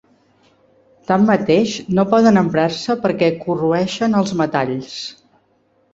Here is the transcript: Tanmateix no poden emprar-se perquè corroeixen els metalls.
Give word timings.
Tanmateix 1.09 1.75
no 1.99 2.07
poden 2.15 2.41
emprar-se 2.43 2.97
perquè 3.07 3.31
corroeixen 3.47 4.21
els 4.23 4.37
metalls. 4.41 5.01